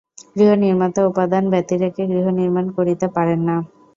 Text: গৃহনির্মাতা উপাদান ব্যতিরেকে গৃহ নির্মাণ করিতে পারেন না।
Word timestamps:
গৃহনির্মাতা 0.35 1.01
উপাদান 1.07 1.43
ব্যতিরেকে 1.51 2.03
গৃহ 2.11 2.25
নির্মাণ 2.39 2.65
করিতে 2.77 3.07
পারেন 3.15 3.39
না। 3.43 3.55